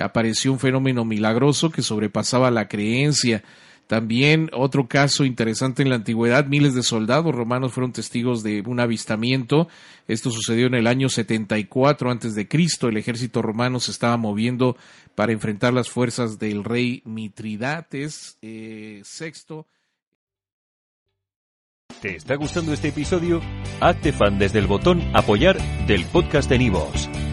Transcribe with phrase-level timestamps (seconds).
[0.00, 3.42] apareció un fenómeno milagroso que sobrepasaba la creencia.
[3.86, 8.80] También otro caso interesante en la antigüedad, miles de soldados romanos fueron testigos de un
[8.80, 9.68] avistamiento.
[10.08, 12.88] Esto sucedió en el año 74 antes de Cristo.
[12.88, 14.76] El ejército romano se estaba moviendo
[15.14, 19.64] para enfrentar las fuerzas del rey Mitridates eh, VI.
[22.00, 23.40] ¿Te está gustando este episodio?
[23.80, 27.08] Hazte fan desde el botón apoyar del podcast de Nivos.